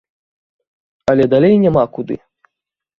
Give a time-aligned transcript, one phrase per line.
[1.15, 2.15] Але далей няма куды.